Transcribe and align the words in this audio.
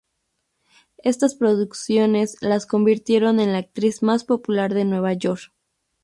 Estas 1.03 1.35
producciones 1.35 2.35
la 2.41 2.59
convirtieron 2.61 3.39
en 3.39 3.51
la 3.53 3.59
actriz 3.59 4.01
más 4.01 4.23
popular 4.23 4.73
de 4.73 4.83
Nueva 4.85 5.13
York. 5.13 5.51